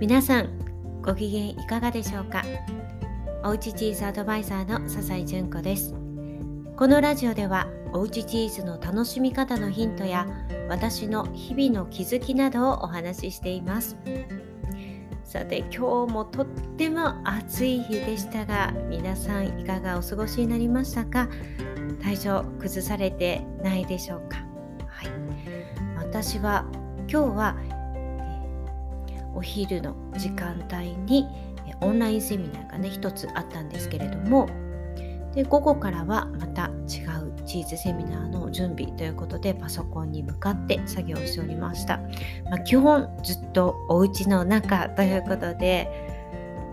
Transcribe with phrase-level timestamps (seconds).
[0.00, 0.48] 皆さん
[1.02, 2.44] ご機嫌いかがでしょうか？
[3.42, 5.92] おうちチーズアドバイザーの笹井純子です。
[6.76, 10.28] このラジオではおうちチーズの楽しみ方のヒントや
[10.68, 13.96] 私の日々の気づきなどをお話ししています。
[15.24, 21.28] さて今日もとっても暑い日でしたが皆さんいかがお過ごしになりましたか？
[22.00, 24.36] 体調崩されてないでしょうか、
[24.86, 25.08] はい、
[25.96, 26.64] 私は
[27.10, 27.56] 今日は
[29.34, 31.26] お昼の時間帯に
[31.80, 34.48] オンラインセミナーがね一つあったんですけれども
[35.34, 41.98] で午後からはまた違うチーズセミナーの準備ということでパソコンに向かって作業しておりました、
[42.50, 45.88] まあ、基本ずっとお家の中ということで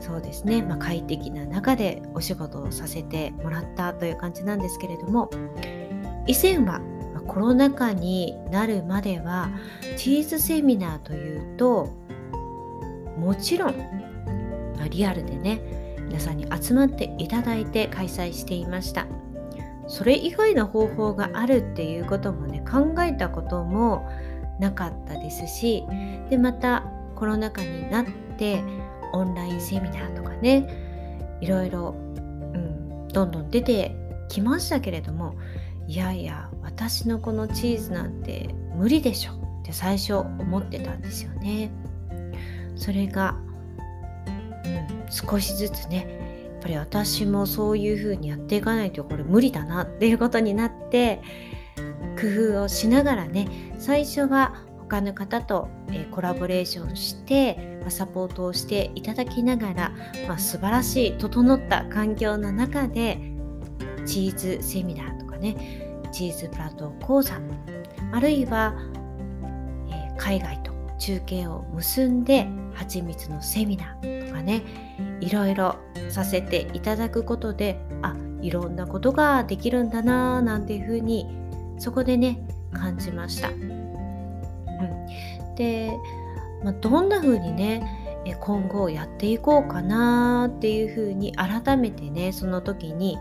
[0.00, 5.30] そうですね、まあ、快適な中でお仕事をさせてもらったという感じなんですけれども
[6.26, 6.80] 以前は
[7.26, 9.50] コロナ禍になるまでは
[9.96, 11.90] チーズセミナーというと
[13.16, 13.74] もちろん
[14.90, 15.60] リアルでね
[16.00, 19.06] 皆さんに集まっていただいて開催していました
[19.88, 24.08] それ以外の方法があるっていうこともね考えたことも
[24.60, 25.84] なかったですし
[26.30, 28.62] でまたコロナ禍になって
[29.12, 31.94] オンラインセミナーとかねいろいろ、
[32.54, 33.94] うん、どんどん出て
[34.28, 35.34] きましたけれども
[35.86, 41.70] いやいや私のこのチーズなんて無理でしょって最初思ってたんですよね。
[42.76, 43.36] それが、
[44.64, 51.20] うん、少しずつねやっぱり私もそういう風にやっていかないとこれ無理だなっていうことになって
[52.20, 59.92] 工夫をしながらね最初は他の方と、えコラボレーションして、まサポートをしていただきながら、
[60.28, 63.18] まあ、素晴らしい整った環境の中で
[64.06, 67.40] チーズセミナーとかねチーズプラット講座
[68.12, 68.76] あるいは、
[69.90, 72.46] え海外と中継を結んで
[72.76, 74.62] 蜂蜜のセミナーとかね
[75.20, 75.76] いろいろ
[76.10, 81.26] させていただくことであいろんなことができるんだなーなんていうふうに
[81.78, 82.38] そこでね
[82.72, 83.48] 感じました。
[83.48, 85.06] うん、
[85.56, 85.92] で、
[86.62, 88.04] まあ、どんな風にね
[88.40, 93.18] 今後やっていこうかなっていうふうに改めてねその時に、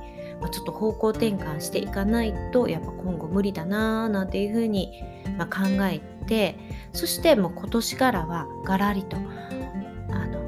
[0.52, 5.04] ちょっと方向転換していかないとやっぱ今後無理だなーなんていうふうに、
[5.38, 6.58] 考えて
[6.94, 10.40] そしてもう今年からはガラリとあの、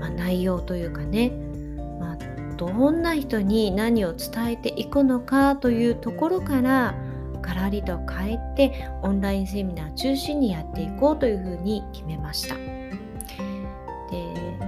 [0.00, 1.30] まあ、内容というかね、
[2.00, 2.16] まあ、
[2.56, 6.94] どんな人に何を伝えていくのかというところから
[7.42, 12.54] ガラリと変えてオンラインセミナー中心にやっていこうというふうに決めました。
[12.56, 12.62] で、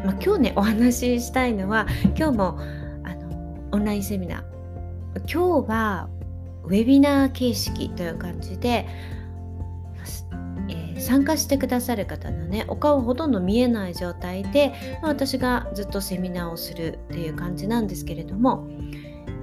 [0.05, 2.59] まあ、今日ねお話ししたいのは今日も
[3.05, 4.51] あのオンラインセミナー
[5.31, 6.09] 今日は
[6.65, 8.87] ウェビナー形式という感じで
[11.01, 14.73] 参加してくださる方のねお顔ほとんど見えない状態で、
[15.03, 18.69] まあ、私がずっとセミナーをするっていう感じなんですけれども、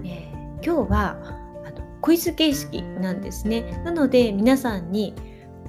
[0.04, 1.18] えー、今日は
[1.66, 3.82] あのクイズ形式なんですね。
[3.84, 5.14] なので皆さんに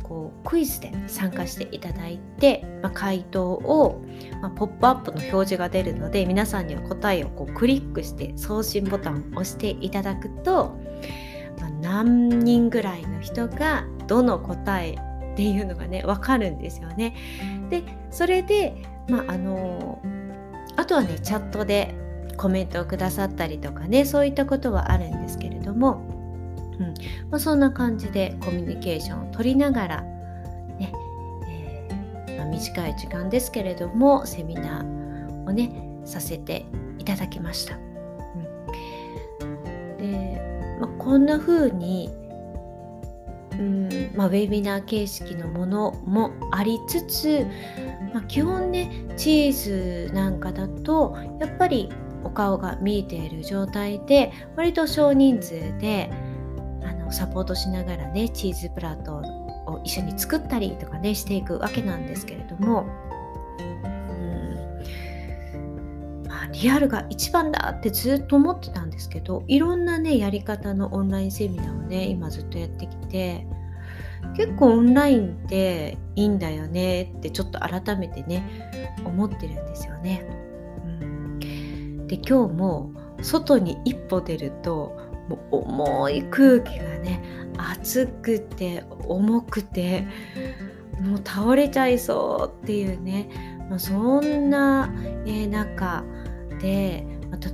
[0.09, 4.03] こうクイズで参加していただいて、まあ、回答を、
[4.41, 10.78] まあ、ポップアップの表示が出るので皆さんには答えをこうクリックして送信ボタンを押していただくと、
[11.60, 14.97] ま、何人ぐらいの人がどの答え
[15.38, 17.15] っていうのがね分かるんですよね。
[17.71, 18.75] でそれで
[19.09, 20.03] まああの
[20.75, 21.94] あとはねチャットで
[22.37, 26.03] コメントをくださったりとかねそういったことはあるんですけれども、
[26.81, 26.94] うん
[27.31, 30.93] まあ、そんな感じでコミュニケーションを取りながらね、
[31.47, 36.66] えー、まあ、短い時間ですけれどもセミナーをねさせて
[36.98, 37.77] いただきました。
[37.77, 42.10] うん、で、まあ、こんな風に
[43.58, 47.46] うんまあ、ウェビナー形式のものもありつつ、
[48.14, 51.91] まあ、基本ねチーズなんかだとやっぱり
[52.24, 56.10] お顔が見えている状態で割と少人数で
[56.84, 59.16] あのサポートしながらねチーズプラット
[59.70, 62.86] を一緒に作ったりとかねしていくわけなんですけれども、
[66.53, 73.47] リアルが一番だってずっと思ってたんですけどいろんなねやり方のオンラインセミナーをね今ずっとやってきて
[74.36, 78.45] 結構オンラインっていいんだよねってちょっと改めてね
[79.04, 80.27] 思ってるんですよね。
[80.84, 82.92] うん、で今日も
[83.22, 84.97] 外に一歩出ると
[85.28, 87.22] もう重い空気がね
[87.56, 90.06] 暑くて重くて
[91.00, 93.28] もう倒れちゃいそうっていうね、
[93.78, 94.92] そんな、
[95.27, 96.04] えー、中
[96.59, 97.07] で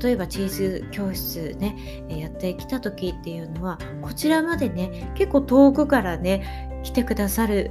[0.02, 7.70] 例えばチーズ教室ねやってきた時っていうのはこちらまでね結構遠くからね来てくださる、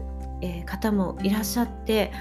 [0.65, 2.11] 方もいらっしゃって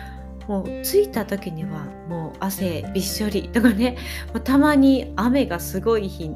[0.47, 3.97] もう着いた時にはもう汗びっしょり とかね
[4.45, 6.31] たまに雨がすごい日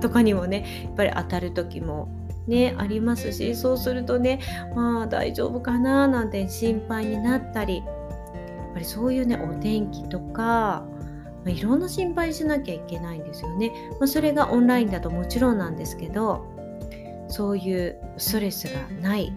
[0.00, 2.08] とかにもねやっぱり当たる時も
[2.46, 4.40] ねありますしそうするとね
[4.74, 7.86] まあ大丈夫かななんて心配になったりやっ
[8.74, 10.84] ぱりそういうねお天気とか
[11.44, 13.72] ま、いろんな心配しなきゃいけないんですよね。
[13.98, 16.44] まあ、それがオンラインだともちろんなんですけど
[17.28, 19.32] そういうストレスがない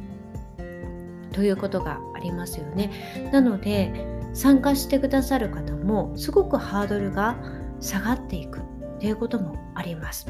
[1.31, 2.91] ということがありますよね。
[3.31, 3.94] なので
[4.33, 7.35] 参加してくださる方もすごくハードルが
[7.79, 8.61] 下がっていくっ
[8.99, 10.27] ていうこともあります。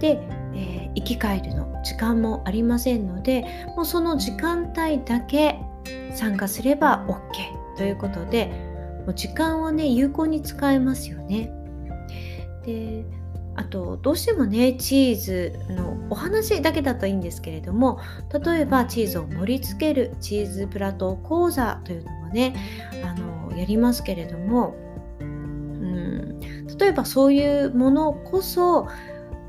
[0.00, 0.20] で、
[0.54, 3.44] えー、生き返るの時間もありませんので
[3.76, 5.60] もうその時間帯だけ
[6.12, 8.73] 参加すれば OK ということで
[9.04, 11.52] もう時間をね有効に使えますよね。
[12.64, 13.04] で
[13.56, 18.00] あとどうしてもねチーズのお話だけだといいんですけれども
[18.44, 22.54] 例えばチーズを盛り付けるチーズプラトー講座というのもね
[23.04, 24.74] あのやりますけれども、
[25.20, 28.88] うん、例えばそういうものこそ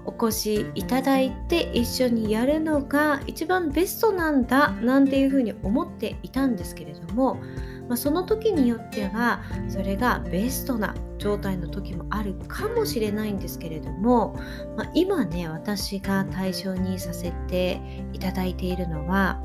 [0.05, 7.41] お越しいただいて一緒にやるのが一番ベストなんだなんていうふうに思っていたんですけれども
[7.87, 14.35] まあ、その時によってはそれがベストな状態の時もあるかもしれないんですけれども、
[14.75, 17.79] まあ、今ね私が対象にさせて
[18.13, 19.41] いただいているのは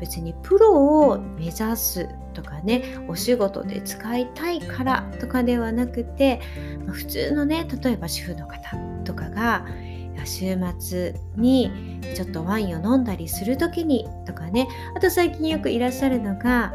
[0.00, 6.40] 別にプロを目指すとかねお仕事で使いたいからとかではなくて、
[6.84, 9.66] まあ、普通のね例えば主婦の方とかが
[10.24, 16.72] 週末にちょっとワインを飲んだりする時にとかねあと最近よくいらっしゃるのが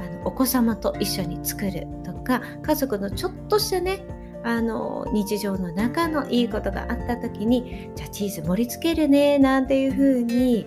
[0.00, 4.04] あのお子様と一緒に作るとか家族のちょっとしたね
[4.42, 10.66] あの日常の中のいいことがあった時にじゃあチーズ盛り付けるねなんていう風に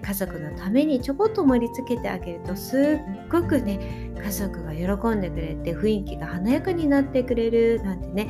[0.00, 8.28] 家族のためにちょこっと盛り付けてあげるとすっごくね家族が喜んでくれて雰囲気が華やかになってくれるなんてね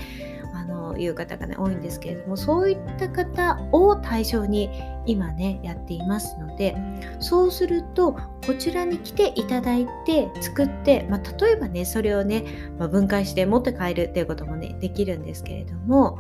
[0.99, 4.71] いう方がね多いんですけれどもそういった方を対象に
[5.07, 6.77] 今ねやっていますので
[7.21, 12.45] そうするとこちらに来ていただいて作って、まあ、例えばねそれをね、
[12.79, 16.19] まあ、分解して持って帰るっていうこともねできるんですけれども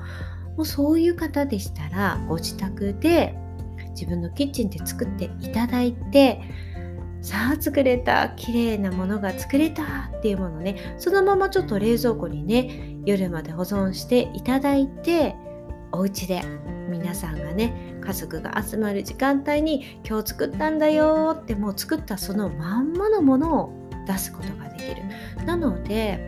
[0.56, 3.34] もうそういう方でしたらご自宅で
[3.90, 6.40] 自分のキッチンで作っていただいて
[7.20, 15.34] さあ作れた綺麗なものが作れたっていうものねそのままちょっと冷蔵庫にね夜まで保存していただいて
[15.92, 16.42] お家で
[16.90, 23.72] 皆さんがね家族が集まる時間帯に今日作ったんだよってもう作ったそのまんまのものを
[24.06, 25.02] 出すことができる
[25.46, 26.18] なので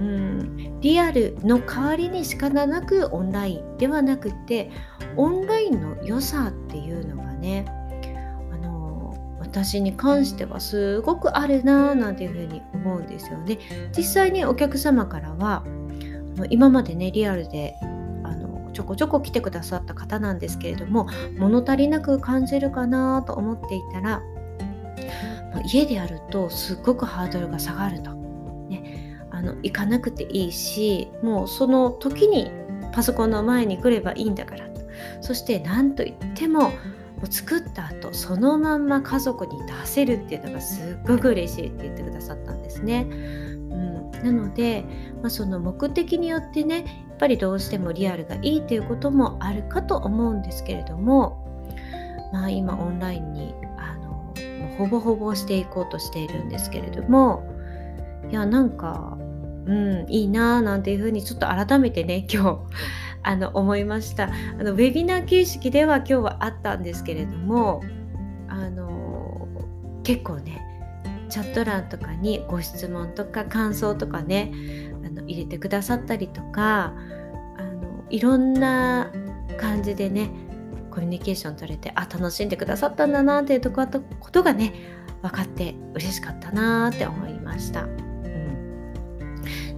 [0.00, 4.72] うんリアルの代わりに仕方なくオンラインではなくて
[5.16, 7.64] オンラインの良さっていうのがね
[9.40, 13.58] 私に関してはすごくあるなぁなんていうふうに思うんですよね。
[13.96, 15.64] 実際にお客様からは
[16.46, 17.76] 今までねリアルで
[18.24, 21.08] あのちょこちょこ来てくださった方なんですけれども
[21.38, 24.22] 物足りなく感じるかなと思っていたら
[25.64, 28.12] 家でやるとすっごくハードルが下がると。
[28.68, 32.50] ね、あの行かなくていいしもうその時に
[32.92, 34.68] パソコンの前に来ればいいんだから
[35.20, 36.72] そして何といっても
[37.30, 43.06] 作った後そのまんま家族に出せるっていうのがすっごく嬉しいって言ってくださったんですね。
[43.70, 44.84] うん、なので、
[45.22, 51.68] まあ、その目的によってねやっぱりどうしてもリアルがいいということもあるかと思うんですけれども、
[52.32, 54.34] まあ、今オンラインにあの
[54.76, 57.44] ほぼほぼしていこうとしているんですけれども
[58.30, 59.18] いやなんか
[59.66, 62.58] うんいいなーなんていうふうにちょっと改めてね 今日
[63.22, 64.30] あの思いました。
[64.58, 67.82] あのウェビナー形式では今日はあったんですけれども
[68.48, 69.48] あの
[70.02, 70.67] 結構ね
[71.28, 74.52] チャット欄とかにご質問とか感想とかね
[75.04, 76.94] あの入れてくださったりとか
[77.56, 79.12] あのいろんな
[79.58, 80.30] 感じでね
[80.90, 84.72] コミュニケーション取れてあ楽しんでくださったんだなっていうとことがね
[85.22, 87.86] 分かって嬉しかったなって思いました。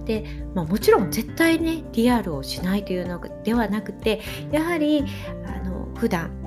[0.05, 5.05] で、まあ、もちろん絶対ねリアルをしないというのではなくてやはり
[5.45, 6.40] あの普段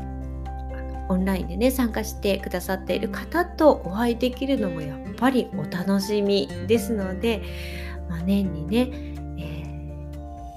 [1.09, 7.43] オンラインでね参加してくださっている方とお会いできるのもやっぱりお楽しみですので、
[8.09, 8.89] まあ、年にね、
[9.39, 9.65] え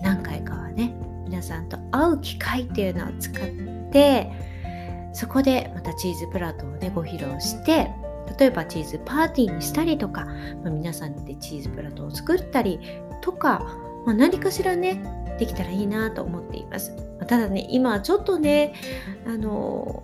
[0.02, 0.94] ー、何回かはね
[1.26, 3.48] 皆さんと会う機会っていうのを使っ
[3.92, 4.32] て
[5.14, 7.90] そこでまたチーズプラトをねご披露して
[8.38, 10.26] 例えばチーズパーティーにしたりとか、
[10.64, 12.80] まあ、皆さんでチーズプラトを作ったり
[13.22, 13.66] とか、
[14.06, 15.02] まあ、何かしらね
[15.40, 16.96] できたらいいなと思っています。
[17.28, 18.74] ただね今ちょっとね
[19.26, 20.04] あの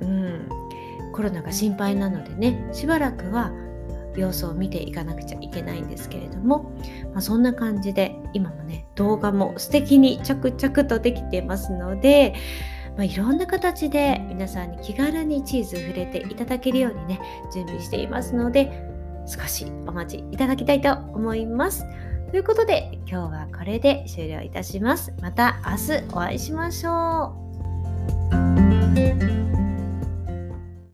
[0.00, 0.48] うん
[1.12, 3.52] コロナが心配なのでねしばらくは
[4.16, 6.72] 様子を見ていかなくちゃいけないんですけれども、
[7.12, 12.34] まあ、そんな感じで今もね動画も素敵に着々とできてますので、
[12.96, 17.20] まあ、いろんな形で皆さんに気軽にチーズ触れていただけるようにね
[17.52, 18.88] 準備していますので
[19.26, 21.84] 少しお待ちいただきたいと思います。
[22.30, 25.14] ということで今日はこれで終了いたします。
[25.22, 27.44] また明日お会いしましょう。